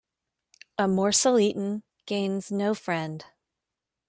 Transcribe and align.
A 0.79 0.87
morsel 0.87 1.37
eaten 1.39 1.83
gains 2.07 2.51
no 2.51 2.73
friend 2.73 3.23